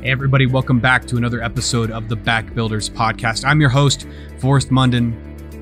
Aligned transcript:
Hey, 0.00 0.12
everybody, 0.12 0.46
welcome 0.46 0.78
back 0.78 1.06
to 1.06 1.16
another 1.16 1.42
episode 1.42 1.90
of 1.90 2.08
the 2.08 2.14
Back 2.14 2.54
Builders 2.54 2.88
Podcast. 2.88 3.44
I'm 3.44 3.60
your 3.60 3.68
host, 3.68 4.06
Forrest 4.36 4.70
Munden. 4.70 5.12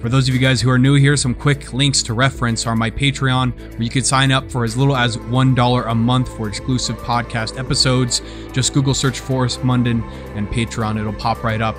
For 0.03 0.11
those 0.11 0.29
of 0.29 0.35
you 0.35 0.41
guys 0.41 0.61
who 0.61 0.68
are 0.68 0.79
new 0.79 0.93
here, 0.95 1.16
some 1.16 1.35
quick 1.35 1.73
links 1.73 2.03
to 2.03 2.12
reference 2.12 2.67
are 2.67 2.77
my 2.77 2.91
Patreon, 2.91 3.59
where 3.59 3.82
you 3.82 3.89
can 3.89 4.04
sign 4.04 4.30
up 4.32 4.50
for 4.50 4.63
as 4.64 4.77
little 4.77 4.94
as 4.94 5.17
$1 5.17 5.91
a 5.91 5.94
month 5.94 6.36
for 6.36 6.49
exclusive 6.49 6.99
podcast 6.99 7.58
episodes. 7.58 8.21
Just 8.53 8.75
Google 8.75 8.93
search 8.93 9.21
Forrest 9.21 9.64
Munden 9.64 10.03
and 10.35 10.46
Patreon, 10.49 11.00
it'll 11.00 11.14
pop 11.14 11.43
right 11.43 11.63
up. 11.63 11.75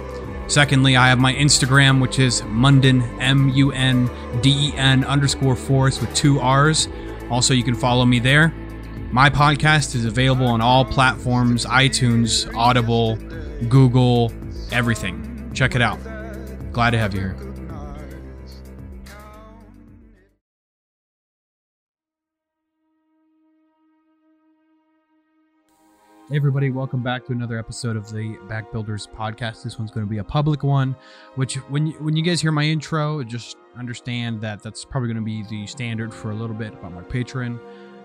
Secondly, 0.48 0.98
I 0.98 1.10
have 1.10 1.20
my 1.20 1.36
Instagram, 1.36 2.02
which 2.02 2.18
is 2.18 2.42
Munden, 2.46 3.04
M 3.22 3.50
U 3.50 3.72
N 3.72 4.10
D 4.42 4.70
E 4.70 4.74
N 4.76 5.04
underscore 5.04 5.56
Forrest 5.56 6.02
with 6.02 6.12
two 6.16 6.40
R's. 6.40 6.90
Also, 7.30 7.54
you 7.54 7.64
can 7.64 7.76
follow 7.76 8.04
me 8.04 8.18
there. 8.18 8.52
My 9.18 9.32
podcast 9.32 9.96
is 9.96 10.06
available 10.06 10.46
on 10.46 10.62
all 10.62 10.86
platforms 10.86 11.66
iTunes, 11.66 12.56
Audible, 12.56 13.16
Google, 13.68 14.32
everything. 14.72 15.52
Check 15.56 15.74
it 15.74 15.82
out. 15.82 15.98
Glad 16.72 16.92
to 16.92 17.00
have 17.00 17.16
you 17.16 17.22
here. 17.22 17.36
Hey 26.30 26.36
everybody, 26.36 26.70
welcome 26.70 27.02
back 27.02 27.26
to 27.26 27.32
another 27.32 27.58
episode 27.58 27.96
of 27.96 28.12
the 28.12 28.38
Back 28.48 28.72
Builders 28.72 29.08
podcast. 29.18 29.64
This 29.64 29.80
one's 29.80 29.90
going 29.90 30.06
to 30.06 30.10
be 30.12 30.20
a 30.20 30.24
public 30.24 30.62
one, 30.62 30.96
which 31.34 31.56
when 31.70 31.88
you, 31.88 31.94
when 31.94 32.16
you 32.16 32.22
guys 32.22 32.40
hear 32.40 32.52
my 32.52 32.66
intro, 32.66 33.24
just 33.24 33.58
understand 33.76 34.42
that 34.42 34.62
that's 34.62 34.86
probably 34.86 35.08
going 35.12 35.18
to 35.18 35.24
be 35.24 35.42
the 35.50 35.66
standard 35.66 36.14
for 36.14 36.30
a 36.30 36.36
little 36.36 36.56
bit 36.56 36.74
about 36.74 36.94
my 36.94 37.02
Patreon. 37.02 37.60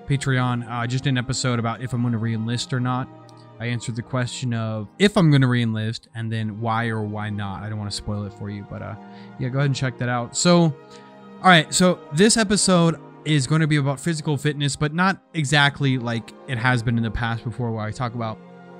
Patreon. 0.07 0.69
Uh, 0.71 0.87
just 0.87 1.07
an 1.07 1.19
episode 1.19 1.59
about 1.59 1.83
if 1.83 1.93
I'm 1.93 2.03
going 2.03 2.13
to 2.13 2.19
reenlist 2.19 2.73
or 2.73 2.81
not. 2.81 3.09
I 3.61 3.67
answered 3.67 3.95
the 3.95 4.03
question 4.03 4.55
of 4.55 4.89
if 4.99 5.17
I'm 5.17 5.31
going 5.31 5.43
to 5.43 5.47
reenlist 5.47 6.09
and 6.15 6.33
then 6.33 6.61
why 6.61 6.89
or 6.89 7.03
why 7.03 7.31
not. 7.31 7.63
I 7.63 7.69
don't 7.69 7.79
want 7.79 7.91
to 7.91 7.97
spoil 7.97 8.25
it 8.25 8.33
for 8.33 8.51
you, 8.51 8.67
but 8.69 8.83
uh, 8.83 8.97
yeah, 9.39 9.49
go 9.49 9.59
ahead 9.59 9.67
and 9.67 9.77
check 9.77 9.99
that 9.99 10.09
out. 10.09 10.37
So, 10.37 10.63
all 10.63 10.75
right, 11.45 11.73
so 11.73 12.01
this 12.13 12.37
episode 12.37 12.99
is 13.25 13.47
going 13.47 13.61
to 13.61 13.69
be 13.69 13.77
about 13.77 14.01
physical 14.01 14.37
fitness, 14.37 14.75
but 14.75 14.95
not 14.95 15.23
exactly 15.35 15.97
like 15.97 16.33
it 16.49 16.59
has 16.59 16.83
been 16.83 16.97
in 16.97 17.05
the 17.05 17.11
past 17.11 17.45
before, 17.45 17.71
where 17.71 17.85
I 17.85 17.93
talk 17.93 18.15
about 18.15 18.37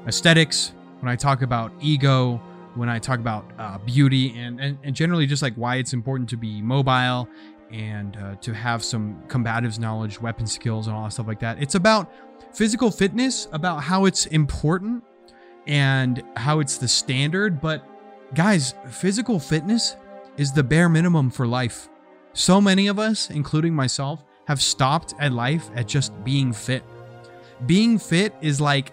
aesthetics, 0.09 0.73
when 0.99 1.09
I 1.09 1.15
talk 1.15 1.43
about 1.43 1.73
ego, 1.81 2.41
when 2.75 2.89
I 2.89 2.99
talk 2.99 3.21
about 3.21 3.45
uh, 3.59 3.79
beauty, 3.79 4.37
and, 4.37 4.59
and, 4.61 4.79
and 4.83 4.97
generally 4.97 5.27
just 5.27 5.43
like 5.43 5.55
why 5.55 5.77
it's 5.77 5.93
important 5.93 6.29
to 6.31 6.37
be 6.37 6.61
mobile 6.61 7.29
and 7.73 8.17
uh, 8.17 8.35
to 8.37 8.53
have 8.53 8.85
some 8.85 9.23
combatives 9.29 9.79
knowledge, 9.79 10.21
weapon 10.21 10.47
skills, 10.47 10.87
and 10.87 10.97
all 10.97 11.05
that 11.05 11.13
stuff 11.13 11.27
like 11.27 11.41
that. 11.41 11.61
It's 11.61 11.75
about 11.75 12.13
physical 12.53 12.91
fitness, 12.91 13.49
about 13.53 13.83
how 13.83 14.05
it's 14.05 14.27
important 14.27 15.03
and 15.67 16.23
how 16.37 16.61
it's 16.61 16.79
the 16.79 16.89
standard. 16.89 17.61
But 17.61 17.87
guys, 18.35 18.75
physical 18.89 19.39
fitness 19.39 19.97
is 20.37 20.53
the 20.53 20.63
bare 20.63 20.89
minimum 20.89 21.31
for 21.31 21.47
life. 21.47 21.89
So 22.35 22.61
many 22.61 22.87
of 22.87 22.99
us, 22.99 23.31
including 23.31 23.75
myself, 23.75 24.25
have 24.47 24.61
stopped 24.61 25.15
at 25.19 25.33
life 25.33 25.71
at 25.75 25.87
just 25.87 26.13
being 26.25 26.53
fit. 26.53 26.83
Being 27.67 27.99
fit 27.99 28.35
is 28.41 28.61
like 28.61 28.93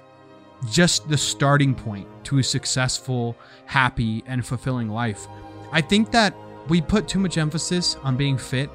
just 0.69 1.07
the 1.07 1.17
starting 1.17 1.73
point 1.73 2.07
to 2.25 2.39
a 2.39 2.44
successful, 2.44 3.35
happy, 3.66 4.23
and 4.28 4.45
fulfilling 4.45 4.89
life. 4.89 5.28
I 5.72 5.81
think 5.81 6.12
that 6.12 6.35
we 6.68 6.81
put 6.81 7.08
too 7.08 7.20
much 7.20 7.38
emphasis 7.38 7.96
on 8.03 8.18
being 8.18 8.38
fit 8.38 8.70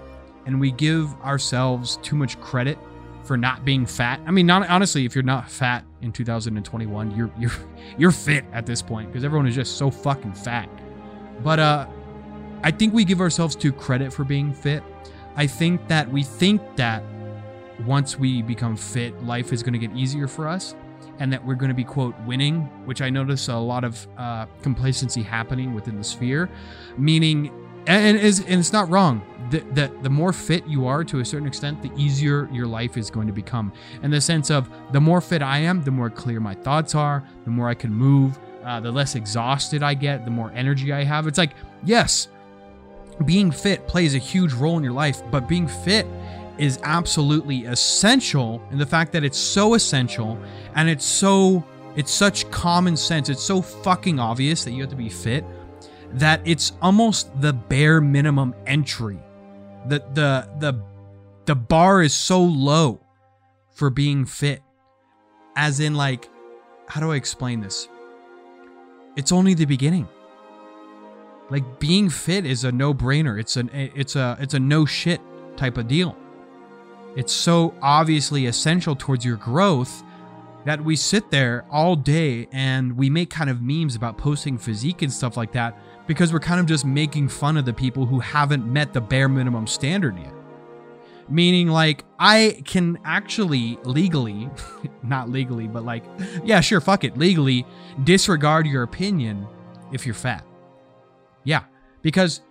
and 0.46 0.60
we 0.60 0.70
give 0.72 1.12
ourselves 1.22 1.98
too 2.02 2.16
much 2.16 2.40
credit 2.40 2.78
for 3.22 3.36
not 3.36 3.64
being 3.64 3.86
fat. 3.86 4.20
I 4.26 4.30
mean, 4.30 4.46
not 4.46 4.68
honestly, 4.68 5.06
if 5.06 5.14
you're 5.14 5.24
not 5.24 5.50
fat 5.50 5.84
in 6.02 6.12
2021, 6.12 7.16
you're 7.16 7.30
you're 7.38 7.52
you're 7.98 8.12
fit 8.12 8.44
at 8.52 8.66
this 8.66 8.82
point 8.82 9.08
because 9.08 9.24
everyone 9.24 9.46
is 9.46 9.54
just 9.54 9.76
so 9.76 9.90
fucking 9.90 10.34
fat. 10.34 10.68
But 11.42 11.58
uh 11.58 11.86
I 12.62 12.70
think 12.70 12.94
we 12.94 13.04
give 13.04 13.20
ourselves 13.20 13.54
too 13.54 13.72
credit 13.72 14.10
for 14.10 14.24
being 14.24 14.52
fit. 14.52 14.82
I 15.36 15.46
think 15.46 15.86
that 15.88 16.10
we 16.10 16.22
think 16.22 16.62
that 16.76 17.02
once 17.84 18.18
we 18.18 18.40
become 18.40 18.74
fit, 18.76 19.22
life 19.22 19.52
is 19.52 19.62
going 19.62 19.74
to 19.74 19.78
get 19.78 19.94
easier 19.94 20.26
for 20.26 20.48
us 20.48 20.74
and 21.18 21.32
that 21.32 21.44
we're 21.44 21.56
going 21.56 21.68
to 21.68 21.74
be 21.74 21.84
quote 21.84 22.18
winning, 22.20 22.62
which 22.86 23.02
I 23.02 23.10
notice 23.10 23.48
a 23.48 23.56
lot 23.56 23.84
of 23.84 24.06
uh, 24.16 24.46
complacency 24.62 25.22
happening 25.22 25.74
within 25.74 25.96
the 25.98 26.04
sphere, 26.04 26.48
meaning 26.96 27.52
and, 27.86 28.18
and 28.18 28.60
it's 28.60 28.72
not 28.72 28.88
wrong. 28.88 29.22
that 29.50 29.74
the 29.74 29.90
the 30.02 30.10
more 30.10 30.32
fit 30.32 30.66
you 30.66 30.86
are 30.86 31.04
to 31.04 31.20
a 31.20 31.24
certain 31.24 31.46
extent, 31.46 31.82
the 31.82 31.90
easier 31.96 32.48
your 32.52 32.66
life 32.66 32.96
is 32.96 33.10
going 33.10 33.26
to 33.26 33.32
become. 33.32 33.72
In 34.02 34.10
the 34.10 34.20
sense 34.20 34.50
of 34.50 34.68
the 34.92 35.00
more 35.00 35.20
fit 35.20 35.42
I 35.42 35.58
am, 35.58 35.82
the 35.82 35.90
more 35.90 36.10
clear 36.10 36.40
my 36.40 36.54
thoughts 36.54 36.94
are, 36.94 37.24
the 37.44 37.50
more 37.50 37.68
I 37.68 37.74
can 37.74 37.92
move, 37.92 38.38
uh, 38.64 38.80
the 38.80 38.90
less 38.90 39.14
exhausted 39.14 39.82
I 39.82 39.94
get, 39.94 40.24
the 40.24 40.30
more 40.30 40.50
energy 40.54 40.92
I 40.92 41.04
have. 41.04 41.26
It's 41.26 41.38
like 41.38 41.54
yes, 41.84 42.28
being 43.24 43.50
fit 43.50 43.86
plays 43.86 44.14
a 44.14 44.18
huge 44.18 44.52
role 44.54 44.76
in 44.76 44.84
your 44.84 44.92
life, 44.92 45.22
but 45.30 45.46
being 45.48 45.68
fit 45.68 46.06
is 46.56 46.78
absolutely 46.84 47.64
essential 47.64 48.62
in 48.70 48.78
the 48.78 48.86
fact 48.86 49.12
that 49.12 49.24
it's 49.24 49.38
so 49.38 49.74
essential 49.74 50.38
and 50.76 50.88
it's 50.88 51.04
so 51.04 51.64
it's 51.96 52.12
such 52.12 52.50
common 52.50 52.96
sense. 52.96 53.28
It's 53.28 53.42
so 53.42 53.62
fucking 53.62 54.18
obvious 54.18 54.64
that 54.64 54.72
you 54.72 54.80
have 54.80 54.90
to 54.90 54.96
be 54.96 55.08
fit 55.08 55.44
that 56.14 56.40
it's 56.44 56.72
almost 56.80 57.40
the 57.40 57.52
bare 57.52 58.00
minimum 58.00 58.54
entry. 58.66 59.18
The 59.86 59.98
the 60.14 60.48
the 60.58 60.82
the 61.44 61.54
bar 61.54 62.02
is 62.02 62.14
so 62.14 62.42
low 62.42 63.00
for 63.72 63.90
being 63.90 64.24
fit. 64.24 64.62
As 65.56 65.80
in 65.80 65.94
like 65.94 66.28
how 66.86 67.00
do 67.00 67.12
I 67.12 67.16
explain 67.16 67.60
this? 67.60 67.88
It's 69.16 69.32
only 69.32 69.54
the 69.54 69.64
beginning. 69.64 70.08
Like 71.50 71.78
being 71.78 72.08
fit 72.08 72.46
is 72.46 72.64
a 72.64 72.72
no-brainer. 72.72 73.38
It's 73.38 73.56
an 73.56 73.70
it's 73.72 74.16
a 74.16 74.36
it's 74.40 74.54
a 74.54 74.60
no 74.60 74.86
shit 74.86 75.20
type 75.56 75.78
of 75.78 75.88
deal. 75.88 76.16
It's 77.16 77.32
so 77.32 77.74
obviously 77.80 78.46
essential 78.46 78.96
towards 78.96 79.24
your 79.24 79.36
growth 79.36 80.02
that 80.64 80.82
we 80.82 80.96
sit 80.96 81.30
there 81.30 81.64
all 81.70 81.94
day 81.94 82.48
and 82.50 82.96
we 82.96 83.10
make 83.10 83.30
kind 83.30 83.50
of 83.50 83.60
memes 83.60 83.94
about 83.94 84.16
posting 84.16 84.58
physique 84.58 85.02
and 85.02 85.12
stuff 85.12 85.36
like 85.36 85.52
that 85.52 85.78
because 86.06 86.32
we're 86.32 86.40
kind 86.40 86.60
of 86.60 86.66
just 86.66 86.84
making 86.84 87.28
fun 87.28 87.56
of 87.56 87.64
the 87.64 87.72
people 87.72 88.06
who 88.06 88.20
haven't 88.20 88.66
met 88.66 88.92
the 88.92 89.00
bare 89.00 89.28
minimum 89.28 89.66
standard 89.66 90.18
yet. 90.18 90.32
Meaning, 91.28 91.68
like, 91.68 92.04
I 92.18 92.62
can 92.66 92.98
actually 93.04 93.78
legally, 93.84 94.50
not 95.02 95.30
legally, 95.30 95.66
but 95.66 95.84
like, 95.84 96.04
yeah, 96.44 96.60
sure, 96.60 96.80
fuck 96.80 97.04
it, 97.04 97.16
legally 97.16 97.66
disregard 98.04 98.66
your 98.66 98.82
opinion 98.82 99.46
if 99.90 100.04
you're 100.04 100.14
fat. 100.14 100.44
Yeah, 101.44 101.64
because 102.02 102.42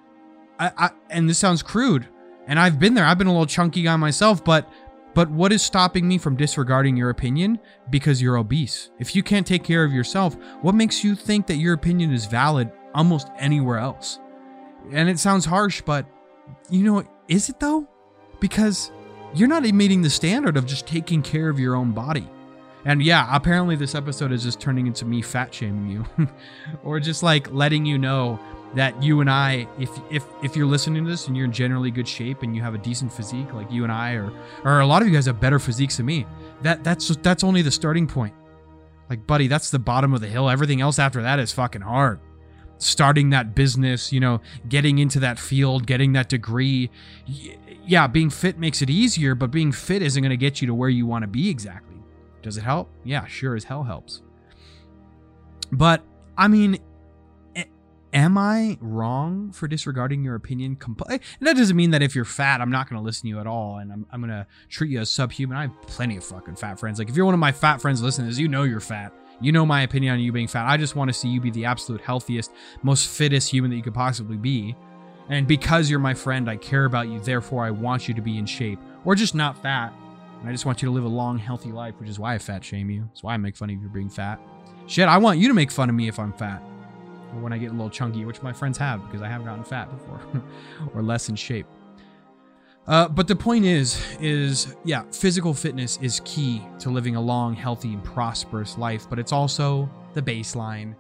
I, 0.59 0.71
I 0.77 0.89
and 1.09 1.29
this 1.29 1.37
sounds 1.37 1.61
crude, 1.61 2.07
and 2.47 2.59
I've 2.59 2.79
been 2.79 2.95
there. 2.95 3.05
I've 3.05 3.17
been 3.17 3.27
a 3.27 3.31
little 3.31 3.45
chunky 3.45 3.83
guy 3.83 3.95
myself, 3.95 4.43
but 4.43 4.67
but 5.13 5.29
what 5.29 5.51
is 5.51 5.61
stopping 5.61 6.07
me 6.07 6.17
from 6.17 6.35
disregarding 6.35 6.97
your 6.97 7.11
opinion? 7.11 7.59
Because 7.91 8.21
you're 8.21 8.37
obese. 8.37 8.89
If 8.99 9.15
you 9.15 9.21
can't 9.21 9.45
take 9.45 9.63
care 9.63 9.83
of 9.83 9.93
yourself, 9.93 10.35
what 10.61 10.73
makes 10.73 11.03
you 11.03 11.15
think 11.15 11.45
that 11.47 11.57
your 11.57 11.73
opinion 11.73 12.11
is 12.11 12.25
valid 12.25 12.71
almost 12.93 13.29
anywhere 13.37 13.77
else? 13.77 14.19
And 14.91 15.09
it 15.09 15.19
sounds 15.19 15.45
harsh, 15.45 15.81
but 15.81 16.05
you 16.69 16.83
know, 16.83 17.03
is 17.27 17.49
it 17.49 17.59
though? 17.59 17.87
Because 18.39 18.91
you're 19.33 19.47
not 19.47 19.63
meeting 19.63 20.01
the 20.01 20.09
standard 20.09 20.57
of 20.57 20.65
just 20.65 20.85
taking 20.85 21.21
care 21.21 21.49
of 21.49 21.59
your 21.59 21.75
own 21.75 21.91
body. 21.91 22.27
And 22.85 23.01
yeah, 23.01 23.27
apparently 23.31 23.75
this 23.75 23.95
episode 23.95 24.31
is 24.31 24.43
just 24.43 24.59
turning 24.59 24.87
into 24.87 25.05
me 25.05 25.21
fat 25.21 25.53
shaming 25.53 25.89
you 25.89 26.05
or 26.83 26.99
just 26.99 27.23
like 27.23 27.51
letting 27.51 27.85
you 27.85 27.97
know 27.97 28.39
that 28.75 29.01
you 29.01 29.21
and 29.21 29.29
I, 29.29 29.67
if 29.79 29.89
if 30.09 30.25
if 30.41 30.55
you're 30.55 30.65
listening 30.65 31.05
to 31.05 31.09
this 31.09 31.27
and 31.27 31.37
you're 31.37 31.45
in 31.45 31.51
generally 31.51 31.91
good 31.91 32.07
shape 32.07 32.41
and 32.41 32.55
you 32.55 32.61
have 32.61 32.73
a 32.73 32.79
decent 32.79 33.13
physique, 33.13 33.53
like 33.53 33.71
you 33.71 33.83
and 33.83 33.91
I, 33.91 34.13
or 34.13 34.33
or 34.63 34.79
a 34.79 34.85
lot 34.85 35.01
of 35.01 35.07
you 35.07 35.13
guys 35.13 35.27
have 35.27 35.39
better 35.39 35.59
physiques 35.59 35.97
than 35.97 36.07
me, 36.07 36.25
that 36.61 36.83
that's 36.83 37.07
that's 37.17 37.43
only 37.43 37.61
the 37.61 37.71
starting 37.71 38.07
point. 38.07 38.33
Like, 39.09 39.27
buddy, 39.27 39.47
that's 39.47 39.69
the 39.69 39.79
bottom 39.79 40.13
of 40.13 40.21
the 40.21 40.27
hill. 40.27 40.49
Everything 40.49 40.81
else 40.81 40.97
after 40.97 41.21
that 41.21 41.39
is 41.39 41.51
fucking 41.51 41.81
hard. 41.81 42.19
Starting 42.77 43.29
that 43.29 43.55
business, 43.55 44.11
you 44.11 44.19
know, 44.19 44.41
getting 44.67 44.99
into 44.99 45.19
that 45.19 45.39
field, 45.39 45.87
getting 45.87 46.13
that 46.13 46.29
degree. 46.29 46.89
Yeah, 47.85 48.07
being 48.07 48.29
fit 48.29 48.57
makes 48.57 48.81
it 48.81 48.89
easier, 48.89 49.35
but 49.35 49.51
being 49.51 49.71
fit 49.71 50.01
isn't 50.01 50.21
going 50.21 50.31
to 50.31 50.37
get 50.37 50.61
you 50.61 50.67
to 50.67 50.73
where 50.73 50.89
you 50.89 51.05
want 51.05 51.23
to 51.23 51.27
be 51.27 51.49
exactly. 51.49 51.97
Does 52.41 52.57
it 52.57 52.63
help? 52.63 52.89
Yeah, 53.03 53.25
sure 53.25 53.55
as 53.55 53.65
hell 53.65 53.83
helps. 53.83 54.21
But 55.71 56.03
I 56.37 56.47
mean, 56.47 56.79
am 58.13 58.37
I 58.37 58.77
wrong 58.79 59.51
for 59.51 59.67
disregarding 59.67 60.23
your 60.23 60.35
opinion? 60.35 60.75
Compl- 60.75 61.09
eh, 61.09 61.17
and 61.39 61.47
that 61.47 61.57
doesn't 61.57 61.75
mean 61.75 61.91
that 61.91 62.01
if 62.01 62.15
you're 62.15 62.25
fat, 62.25 62.61
I'm 62.61 62.69
not 62.69 62.89
going 62.89 63.01
to 63.01 63.05
listen 63.05 63.23
to 63.23 63.27
you 63.29 63.39
at 63.39 63.47
all, 63.47 63.77
and 63.79 63.91
I'm, 63.91 64.05
I'm 64.11 64.21
going 64.21 64.29
to 64.31 64.47
treat 64.69 64.91
you 64.91 64.99
as 64.99 65.09
subhuman. 65.09 65.57
I 65.57 65.61
have 65.63 65.81
plenty 65.83 66.17
of 66.17 66.23
fucking 66.23 66.55
fat 66.55 66.79
friends. 66.79 66.99
Like 66.99 67.09
if 67.09 67.15
you're 67.15 67.25
one 67.25 67.33
of 67.33 67.39
my 67.39 67.51
fat 67.51 67.81
friends 67.81 68.01
listening 68.01 68.27
to 68.27 68.31
this, 68.31 68.39
you 68.39 68.47
know 68.47 68.63
you're 68.63 68.79
fat. 68.79 69.13
You 69.43 69.51
know 69.51 69.65
my 69.65 69.81
opinion 69.81 70.13
on 70.13 70.19
you 70.21 70.31
being 70.31 70.47
fat. 70.47 70.67
I 70.67 70.77
just 70.77 70.95
want 70.95 71.09
to 71.09 71.13
see 71.13 71.27
you 71.27 71.41
be 71.41 71.51
the 71.51 71.65
absolute 71.65 71.99
healthiest, 71.99 72.51
most 72.81 73.09
fittest 73.09 73.51
human 73.51 73.71
that 73.71 73.75
you 73.75 73.83
could 73.83 73.93
possibly 73.93 74.37
be. 74.37 74.73
And 75.27 75.45
because 75.45 75.89
you're 75.89 75.99
my 75.99 76.13
friend, 76.13 76.49
I 76.49 76.55
care 76.55 76.85
about 76.85 77.09
you. 77.09 77.19
Therefore, 77.19 77.65
I 77.65 77.71
want 77.71 78.07
you 78.07 78.13
to 78.13 78.21
be 78.21 78.37
in 78.37 78.45
shape 78.45 78.79
or 79.03 79.15
just 79.15 79.35
not 79.35 79.61
fat. 79.61 79.93
And 80.39 80.47
I 80.47 80.53
just 80.53 80.65
want 80.65 80.81
you 80.81 80.87
to 80.87 80.93
live 80.93 81.03
a 81.03 81.09
long, 81.09 81.37
healthy 81.37 81.73
life, 81.73 81.95
which 81.99 82.07
is 82.07 82.19
why 82.19 82.35
I 82.35 82.37
fat 82.37 82.63
shame 82.63 82.89
you. 82.89 83.03
That's 83.09 83.21
why 83.21 83.33
I 83.33 83.37
make 83.37 83.57
fun 83.57 83.69
of 83.69 83.75
you 83.75 83.81
for 83.81 83.89
being 83.93 84.09
fat. 84.09 84.39
Shit, 84.87 85.09
I 85.09 85.17
want 85.17 85.39
you 85.39 85.49
to 85.49 85.53
make 85.53 85.71
fun 85.71 85.89
of 85.89 85.95
me 85.95 86.07
if 86.07 86.19
I'm 86.19 86.31
fat 86.31 86.61
or 87.33 87.41
when 87.41 87.51
I 87.51 87.57
get 87.57 87.71
a 87.71 87.73
little 87.73 87.89
chunky, 87.89 88.23
which 88.23 88.41
my 88.41 88.53
friends 88.53 88.77
have 88.77 89.05
because 89.05 89.21
I 89.21 89.27
have 89.27 89.43
gotten 89.43 89.65
fat 89.65 89.91
before 89.91 90.21
or 90.95 91.01
less 91.01 91.27
in 91.27 91.35
shape. 91.35 91.67
Uh, 92.85 93.07
but 93.07 93.27
the 93.27 93.35
point 93.35 93.63
is, 93.63 94.01
is 94.19 94.75
yeah, 94.83 95.03
physical 95.11 95.53
fitness 95.53 95.97
is 96.01 96.21
key 96.25 96.61
to 96.79 96.89
living 96.89 97.15
a 97.15 97.21
long, 97.21 97.55
healthy, 97.55 97.93
and 97.93 98.03
prosperous 98.03 98.77
life. 98.77 99.09
But 99.09 99.19
it's 99.19 99.31
also 99.31 99.89
the 100.13 100.21
baseline, 100.21 100.95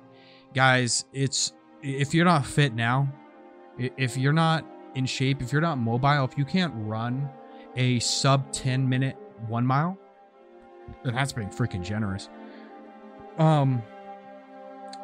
guys. 0.53 1.05
It's 1.11 1.53
if 1.81 2.13
you're 2.13 2.25
not 2.25 2.45
fit 2.45 2.73
now, 2.73 3.11
if 3.77 4.17
you're 4.17 4.33
not 4.33 4.65
in 4.95 5.05
shape, 5.05 5.41
if 5.41 5.51
you're 5.51 5.61
not 5.61 5.77
mobile, 5.77 6.23
if 6.23 6.37
you 6.37 6.45
can't 6.45 6.73
run 6.75 7.29
a 7.75 7.99
sub 7.99 8.51
10 8.53 8.87
minute 8.87 9.17
one 9.47 9.65
mile, 9.65 9.97
that's 11.03 11.33
being 11.33 11.49
freaking 11.49 11.83
generous. 11.83 12.29
Um, 13.37 13.81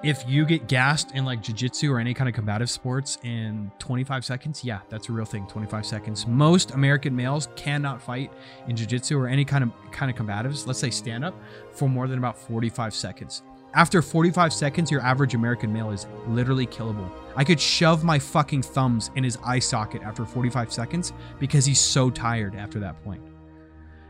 if 0.01 0.23
you 0.27 0.45
get 0.45 0.67
gassed 0.67 1.13
in 1.13 1.25
like 1.25 1.41
jiu-jitsu 1.41 1.91
or 1.91 1.99
any 1.99 2.13
kind 2.13 2.29
of 2.29 2.35
combative 2.35 2.69
sports 2.69 3.17
in 3.23 3.69
25 3.79 4.23
seconds 4.23 4.63
yeah 4.63 4.79
that's 4.89 5.09
a 5.09 5.11
real 5.11 5.25
thing 5.25 5.45
25 5.47 5.85
seconds. 5.85 6.25
Most 6.25 6.71
american 6.71 7.15
males 7.15 7.49
cannot 7.55 8.01
fight 8.01 8.31
in 8.67 8.75
jiu-jitsu 8.75 9.17
or 9.17 9.27
any 9.27 9.43
kind 9.43 9.63
of 9.63 9.71
kind 9.91 10.09
of 10.09 10.17
combatives 10.17 10.65
let's 10.67 10.79
say 10.79 10.89
stand 10.89 11.25
up 11.25 11.35
for 11.73 11.89
more 11.89 12.07
than 12.07 12.17
about 12.17 12.37
45 12.37 12.93
seconds. 12.93 13.43
After 13.73 14.01
45 14.01 14.53
seconds 14.53 14.89
your 14.89 15.01
average 15.01 15.35
american 15.35 15.73
male 15.73 15.91
is 15.91 16.07
literally 16.27 16.65
killable. 16.65 17.11
I 17.35 17.43
could 17.43 17.59
shove 17.59 18.03
my 18.03 18.19
fucking 18.19 18.61
thumbs 18.61 19.11
in 19.15 19.23
his 19.23 19.37
eye 19.43 19.59
socket 19.59 20.01
after 20.03 20.25
45 20.25 20.71
seconds 20.71 21.13
because 21.39 21.65
he's 21.65 21.79
so 21.79 22.09
tired 22.09 22.55
after 22.55 22.79
that 22.79 23.03
point. 23.03 23.21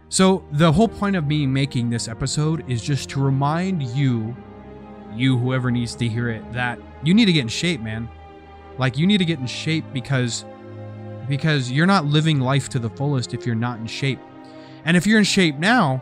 So 0.10 0.44
the 0.54 0.72
whole 0.72 0.88
point 0.88 1.16
of 1.16 1.28
me 1.28 1.46
making 1.46 1.90
this 1.90 2.08
episode 2.08 2.68
is 2.70 2.82
just 2.82 3.10
to 3.12 3.22
remind 3.22 3.84
you 3.84 4.36
you, 5.14 5.38
whoever 5.38 5.72
needs 5.72 5.96
to 5.96 6.08
hear 6.08 6.30
it, 6.30 6.52
that 6.54 6.80
you 7.04 7.14
need 7.14 7.26
to 7.26 7.34
get 7.34 7.42
in 7.42 7.48
shape, 7.48 7.82
man. 7.82 8.10
Like 8.78 8.98
you 8.98 9.06
need 9.08 9.18
to 9.18 9.26
get 9.26 9.40
in 9.40 9.48
shape 9.48 9.86
because 9.94 10.46
because 11.28 11.70
you're 11.70 11.86
not 11.86 12.06
living 12.06 12.40
life 12.40 12.70
to 12.70 12.80
the 12.80 12.90
fullest 12.90 13.34
if 13.34 13.46
you're 13.46 13.56
not 13.56 13.80
in 13.80 13.86
shape. 13.86 14.20
And 14.86 14.98
if 14.98 15.06
you're 15.06 15.20
in 15.20 15.26
shape 15.26 15.58
now, 15.58 16.02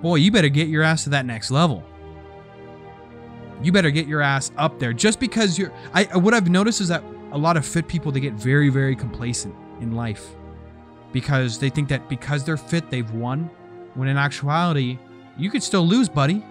boy, 0.00 0.16
you 0.16 0.30
better 0.30 0.48
get 0.48 0.68
your 0.68 0.82
ass 0.82 1.04
to 1.04 1.10
that 1.10 1.26
next 1.26 1.50
level. 1.50 1.84
You 3.62 3.72
better 3.72 3.90
get 3.90 4.06
your 4.06 4.22
ass 4.22 4.52
up 4.56 4.78
there. 4.78 4.92
Just 4.92 5.20
because 5.20 5.58
you're 5.58 5.72
I 5.92 6.04
what 6.16 6.34
I've 6.34 6.48
noticed 6.48 6.80
is 6.80 6.88
that 6.88 7.02
a 7.32 7.38
lot 7.38 7.56
of 7.56 7.66
fit 7.66 7.88
people 7.88 8.12
they 8.12 8.20
get 8.20 8.34
very 8.34 8.68
very 8.68 8.94
complacent 8.94 9.54
in 9.80 9.92
life 9.92 10.34
because 11.12 11.58
they 11.58 11.68
think 11.68 11.88
that 11.88 12.08
because 12.08 12.44
they're 12.44 12.56
fit 12.56 12.90
they've 12.90 13.10
won 13.10 13.50
when 13.94 14.08
in 14.08 14.16
actuality 14.16 14.98
you 15.36 15.50
could 15.50 15.62
still 15.62 15.86
lose, 15.86 16.08
buddy. 16.08 16.44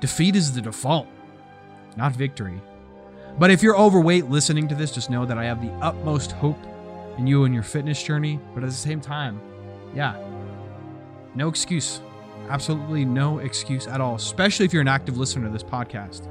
Defeat 0.00 0.36
is 0.36 0.52
the 0.52 0.60
default 0.60 1.06
not 1.96 2.12
victory. 2.12 2.60
But 3.38 3.50
if 3.50 3.62
you're 3.62 3.76
overweight 3.76 4.28
listening 4.28 4.68
to 4.68 4.74
this, 4.74 4.92
just 4.92 5.10
know 5.10 5.24
that 5.24 5.38
I 5.38 5.44
have 5.44 5.60
the 5.62 5.70
utmost 5.80 6.32
hope 6.32 6.58
in 7.16 7.26
you 7.26 7.44
and 7.44 7.54
your 7.54 7.62
fitness 7.62 8.02
journey. 8.02 8.40
But 8.54 8.62
at 8.62 8.70
the 8.70 8.76
same 8.76 9.00
time, 9.00 9.40
yeah, 9.94 10.16
no 11.34 11.48
excuse. 11.48 12.00
Absolutely 12.48 13.04
no 13.04 13.38
excuse 13.38 13.86
at 13.86 14.00
all, 14.00 14.16
especially 14.16 14.66
if 14.66 14.72
you're 14.72 14.82
an 14.82 14.88
active 14.88 15.16
listener 15.16 15.46
to 15.46 15.52
this 15.52 15.62
podcast. 15.62 16.26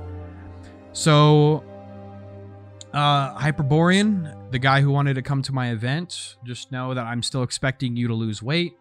So, 0.91 1.63
uh, 2.93 3.35
Hyperborean, 3.35 4.51
the 4.51 4.59
guy 4.59 4.81
who 4.81 4.91
wanted 4.91 5.13
to 5.13 5.21
come 5.21 5.41
to 5.43 5.53
my 5.53 5.71
event, 5.71 6.37
just 6.43 6.71
know 6.71 6.93
that 6.93 7.05
I'm 7.05 7.23
still 7.23 7.43
expecting 7.43 7.95
you 7.95 8.07
to 8.07 8.13
lose 8.13 8.43
weight 8.43 8.77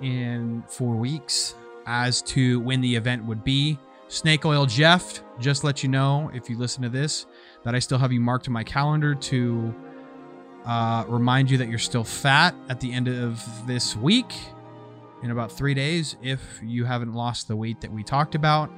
in 0.00 0.64
four 0.66 0.96
weeks. 0.96 1.54
As 1.84 2.22
to 2.22 2.60
when 2.60 2.80
the 2.80 2.94
event 2.94 3.24
would 3.24 3.42
be, 3.42 3.76
Snake 4.12 4.44
Oil 4.44 4.66
Jeff, 4.66 5.24
just 5.40 5.64
let 5.64 5.82
you 5.82 5.88
know 5.88 6.30
if 6.34 6.50
you 6.50 6.58
listen 6.58 6.82
to 6.82 6.90
this 6.90 7.24
that 7.64 7.74
I 7.74 7.78
still 7.78 7.96
have 7.96 8.12
you 8.12 8.20
marked 8.20 8.46
in 8.46 8.52
my 8.52 8.62
calendar 8.62 9.14
to 9.14 9.74
uh, 10.66 11.06
remind 11.08 11.50
you 11.50 11.56
that 11.56 11.68
you're 11.70 11.78
still 11.78 12.04
fat 12.04 12.54
at 12.68 12.78
the 12.78 12.92
end 12.92 13.08
of 13.08 13.42
this 13.66 13.96
week 13.96 14.34
in 15.22 15.30
about 15.30 15.50
three 15.50 15.72
days 15.72 16.16
if 16.20 16.60
you 16.62 16.84
haven't 16.84 17.14
lost 17.14 17.48
the 17.48 17.56
weight 17.56 17.80
that 17.80 17.90
we 17.90 18.02
talked 18.02 18.34
about, 18.34 18.70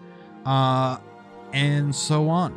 uh, 0.46 0.98
and 1.52 1.92
so 1.92 2.28
on. 2.28 2.56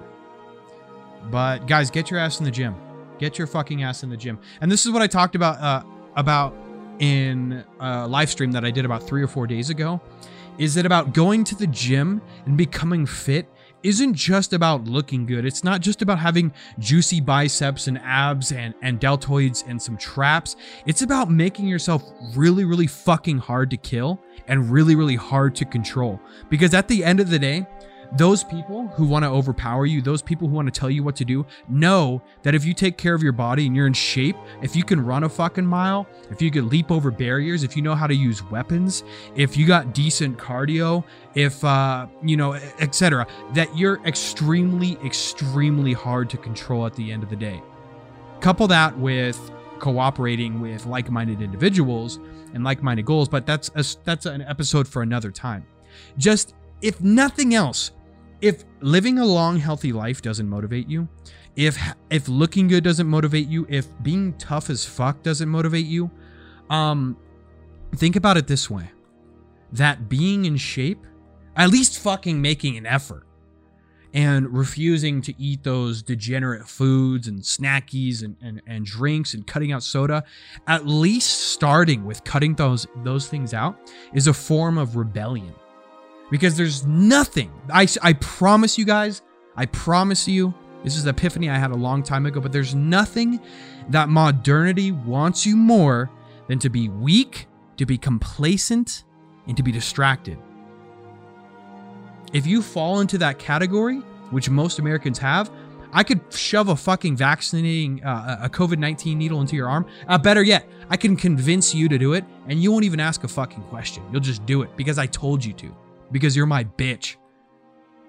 But 1.31 1.65
guys, 1.65 1.89
get 1.89 2.11
your 2.11 2.19
ass 2.19 2.37
in 2.37 2.45
the 2.45 2.51
gym. 2.51 2.75
Get 3.17 3.39
your 3.39 3.47
fucking 3.47 3.81
ass 3.81 4.03
in 4.03 4.11
the 4.11 4.17
gym. 4.17 4.37
And 4.61 4.71
this 4.71 4.85
is 4.85 4.91
what 4.91 5.01
I 5.01 5.07
talked 5.07 5.33
about 5.33 5.59
uh, 5.59 5.81
about 6.15 6.55
in 6.99 7.65
a 7.79 8.07
live 8.07 8.29
stream 8.29 8.51
that 8.51 8.63
I 8.63 8.69
did 8.69 8.85
about 8.85 9.01
three 9.01 9.23
or 9.23 9.27
four 9.27 9.47
days 9.47 9.71
ago 9.71 9.99
is 10.57 10.75
that 10.75 10.85
about 10.85 11.13
going 11.13 11.43
to 11.45 11.55
the 11.55 11.67
gym 11.67 12.21
and 12.45 12.57
becoming 12.57 13.05
fit 13.05 13.47
isn't 13.83 14.15
just 14.15 14.53
about 14.53 14.85
looking 14.85 15.25
good. 15.25 15.45
It's 15.45 15.63
not 15.63 15.81
just 15.81 16.01
about 16.01 16.19
having 16.19 16.51
juicy 16.79 17.21
biceps 17.21 17.87
and 17.87 17.99
abs 17.99 18.51
and, 18.51 18.73
and 18.81 18.99
deltoids 18.99 19.67
and 19.67 19.81
some 19.81 19.97
traps. 19.97 20.55
It's 20.85 21.03
about 21.03 21.29
making 21.29 21.67
yourself 21.67 22.03
really, 22.35 22.65
really 22.65 22.87
fucking 22.87 23.37
hard 23.37 23.69
to 23.71 23.77
kill 23.77 24.19
and 24.47 24.69
really, 24.71 24.95
really 24.95 25.15
hard 25.15 25.55
to 25.55 25.65
control. 25.65 26.19
Because 26.49 26.73
at 26.73 26.87
the 26.87 27.03
end 27.03 27.19
of 27.19 27.29
the 27.29 27.39
day, 27.39 27.67
those 28.13 28.43
people 28.43 28.87
who 28.89 29.05
want 29.05 29.23
to 29.23 29.29
overpower 29.29 29.85
you, 29.85 30.01
those 30.01 30.21
people 30.21 30.47
who 30.47 30.55
want 30.55 30.71
to 30.71 30.79
tell 30.79 30.89
you 30.89 31.03
what 31.03 31.15
to 31.17 31.25
do, 31.25 31.45
know 31.69 32.21
that 32.43 32.55
if 32.55 32.65
you 32.65 32.73
take 32.73 32.97
care 32.97 33.13
of 33.13 33.21
your 33.21 33.31
body 33.31 33.67
and 33.67 33.75
you're 33.75 33.87
in 33.87 33.93
shape, 33.93 34.35
if 34.61 34.75
you 34.75 34.83
can 34.83 35.03
run 35.03 35.23
a 35.23 35.29
fucking 35.29 35.65
mile, 35.65 36.07
if 36.31 36.41
you 36.41 36.51
can 36.51 36.69
leap 36.69 36.91
over 36.91 37.11
barriers, 37.11 37.63
if 37.63 37.75
you 37.75 37.81
know 37.81 37.95
how 37.95 38.07
to 38.07 38.15
use 38.15 38.43
weapons, 38.43 39.03
if 39.35 39.57
you 39.57 39.65
got 39.65 39.93
decent 39.93 40.37
cardio, 40.37 41.03
if 41.35 41.63
uh, 41.63 42.07
you 42.23 42.37
know, 42.37 42.53
etc., 42.79 43.27
that 43.53 43.75
you're 43.77 44.01
extremely, 44.05 44.97
extremely 45.03 45.93
hard 45.93 46.29
to 46.29 46.37
control 46.37 46.85
at 46.85 46.93
the 46.93 47.11
end 47.11 47.23
of 47.23 47.29
the 47.29 47.35
day. 47.35 47.61
Couple 48.39 48.67
that 48.67 48.97
with 48.97 49.51
cooperating 49.79 50.59
with 50.59 50.85
like-minded 50.85 51.41
individuals 51.41 52.19
and 52.53 52.63
like-minded 52.63 53.05
goals, 53.05 53.29
but 53.29 53.45
that's 53.45 53.69
a, 53.75 53.83
that's 54.03 54.25
an 54.25 54.41
episode 54.43 54.87
for 54.87 55.01
another 55.01 55.31
time. 55.31 55.65
Just 56.17 56.53
if 56.81 57.01
nothing 57.01 57.53
else, 57.53 57.91
if 58.41 58.63
living 58.81 59.19
a 59.19 59.25
long 59.25 59.57
healthy 59.57 59.91
life 59.91 60.21
doesn't 60.21 60.47
motivate 60.47 60.87
you 60.87 61.07
if 61.55 61.77
if 62.09 62.27
looking 62.27 62.67
good 62.67 62.83
doesn't 62.83 63.07
motivate 63.07 63.47
you 63.47 63.65
if 63.69 63.87
being 64.03 64.33
tough 64.33 64.69
as 64.69 64.85
fuck 64.85 65.21
doesn't 65.23 65.49
motivate 65.49 65.85
you 65.85 66.09
um 66.69 67.17
think 67.95 68.15
about 68.15 68.37
it 68.37 68.47
this 68.47 68.69
way. 68.69 68.91
That 69.71 70.09
being 70.09 70.45
in 70.45 70.57
shape 70.57 71.05
at 71.55 71.69
least 71.69 71.99
fucking 71.99 72.41
making 72.41 72.77
an 72.77 72.85
effort 72.85 73.23
and 74.13 74.55
refusing 74.55 75.21
to 75.21 75.33
eat 75.41 75.63
those 75.63 76.01
degenerate 76.01 76.67
foods 76.67 77.27
and 77.27 77.41
snackies 77.41 78.23
and, 78.23 78.37
and, 78.41 78.61
and 78.67 78.85
drinks 78.85 79.33
and 79.33 79.45
cutting 79.45 79.71
out 79.71 79.83
soda 79.83 80.23
at 80.67 80.85
least 80.85 81.51
starting 81.51 82.05
with 82.05 82.23
cutting 82.23 82.55
those 82.55 82.87
those 83.03 83.27
things 83.27 83.53
out 83.53 83.77
is 84.13 84.27
a 84.27 84.33
form 84.33 84.77
of 84.77 84.95
rebellion 84.95 85.53
because 86.29 86.57
there's 86.57 86.85
nothing. 86.85 87.51
I, 87.71 87.87
I 88.01 88.13
promise 88.13 88.77
you 88.77 88.85
guys, 88.85 89.21
I 89.55 89.65
promise 89.67 90.27
you, 90.27 90.53
this 90.83 90.95
is 90.95 91.05
epiphany 91.05 91.49
I 91.49 91.57
had 91.57 91.71
a 91.71 91.75
long 91.75 92.03
time 92.03 92.25
ago, 92.25 92.39
but 92.39 92.51
there's 92.51 92.75
nothing 92.75 93.39
that 93.89 94.09
modernity 94.09 94.91
wants 94.91 95.45
you 95.45 95.55
more 95.55 96.09
than 96.47 96.59
to 96.59 96.69
be 96.69 96.89
weak, 96.89 97.47
to 97.77 97.85
be 97.85 97.97
complacent, 97.97 99.03
and 99.47 99.57
to 99.57 99.63
be 99.63 99.71
distracted. 99.71 100.37
If 102.33 102.45
you 102.45 102.61
fall 102.61 102.99
into 102.99 103.17
that 103.19 103.39
category, 103.39 103.97
which 104.31 104.49
most 104.49 104.79
Americans 104.79 105.17
have, 105.19 105.49
I 105.93 106.03
could 106.03 106.21
shove 106.33 106.67
a 106.67 106.75
fucking 106.75 107.15
vaccinating 107.15 108.03
uh, 108.03 108.39
a 108.43 108.49
COVID 108.49 108.77
19 108.77 109.17
needle 109.17 109.39
into 109.39 109.55
your 109.55 109.69
arm. 109.69 109.85
Uh, 110.07 110.17
better 110.17 110.43
yet, 110.43 110.67
I 110.89 110.97
can 110.97 111.15
convince 111.15 111.73
you 111.73 111.87
to 111.87 111.97
do 111.97 112.13
it, 112.13 112.25
and 112.47 112.61
you 112.61 112.71
won't 112.71 112.83
even 112.83 112.99
ask 112.99 113.23
a 113.23 113.27
fucking 113.27 113.63
question. 113.63 114.03
You'll 114.11 114.21
just 114.21 114.45
do 114.45 114.63
it 114.63 114.75
because 114.75 114.97
I 114.97 115.05
told 115.05 115.43
you 115.43 115.53
to 115.53 115.73
because 116.11 116.35
you're 116.35 116.45
my 116.45 116.63
bitch. 116.63 117.15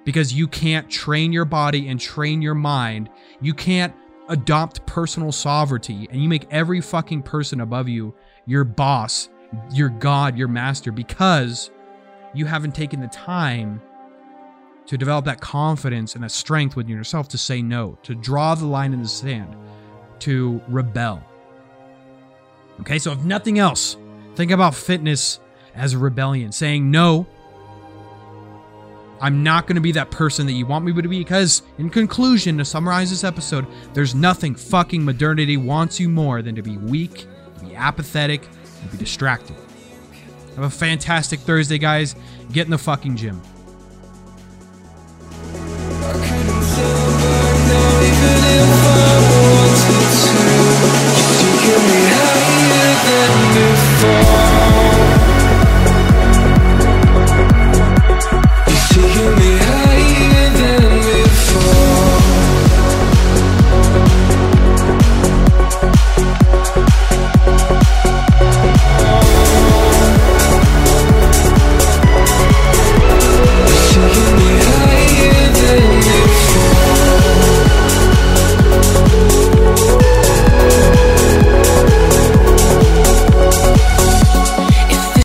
Because 0.04 0.32
you 0.32 0.48
can't 0.48 0.88
train 0.90 1.32
your 1.32 1.44
body 1.44 1.88
and 1.88 2.00
train 2.00 2.40
your 2.40 2.54
mind. 2.54 3.10
You 3.40 3.52
can't 3.52 3.94
adopt 4.28 4.84
personal 4.86 5.32
sovereignty 5.32 6.06
and 6.10 6.22
you 6.22 6.28
make 6.28 6.46
every 6.50 6.80
fucking 6.80 7.22
person 7.22 7.60
above 7.60 7.88
you 7.88 8.14
your 8.46 8.64
boss, 8.64 9.28
your 9.72 9.88
god, 9.88 10.38
your 10.38 10.48
master 10.48 10.92
because 10.92 11.70
you 12.34 12.46
haven't 12.46 12.74
taken 12.74 13.00
the 13.00 13.08
time 13.08 13.80
to 14.86 14.96
develop 14.96 15.26
that 15.26 15.40
confidence 15.40 16.14
and 16.14 16.24
that 16.24 16.30
strength 16.30 16.74
within 16.74 16.96
yourself 16.96 17.28
to 17.28 17.36
say 17.38 17.60
no, 17.60 17.98
to 18.02 18.14
draw 18.14 18.54
the 18.54 18.64
line 18.64 18.94
in 18.94 19.02
the 19.02 19.08
sand, 19.08 19.54
to 20.18 20.60
rebel. 20.68 21.22
Okay, 22.80 22.98
so 22.98 23.12
if 23.12 23.18
nothing 23.18 23.58
else, 23.58 23.98
think 24.34 24.50
about 24.50 24.74
fitness 24.74 25.40
as 25.74 25.92
a 25.92 25.98
rebellion, 25.98 26.52
saying 26.52 26.90
no 26.90 27.26
I'm 29.20 29.42
not 29.42 29.66
going 29.66 29.74
to 29.74 29.80
be 29.80 29.92
that 29.92 30.10
person 30.10 30.46
that 30.46 30.52
you 30.52 30.66
want 30.66 30.84
me 30.84 30.92
to 30.92 31.08
be 31.08 31.18
because, 31.18 31.62
in 31.78 31.90
conclusion, 31.90 32.58
to 32.58 32.64
summarize 32.64 33.10
this 33.10 33.24
episode, 33.24 33.66
there's 33.92 34.14
nothing 34.14 34.54
fucking 34.54 35.04
modernity 35.04 35.56
wants 35.56 35.98
you 35.98 36.08
more 36.08 36.42
than 36.42 36.54
to 36.54 36.62
be 36.62 36.76
weak, 36.78 37.26
to 37.58 37.64
be 37.64 37.74
apathetic, 37.74 38.46
and 38.80 38.90
be 38.92 38.98
distracted. 38.98 39.56
Have 40.54 40.64
a 40.64 40.70
fantastic 40.70 41.40
Thursday, 41.40 41.78
guys. 41.78 42.14
Get 42.52 42.66
in 42.66 42.70
the 42.70 42.78
fucking 42.78 43.16
gym. 43.16 43.40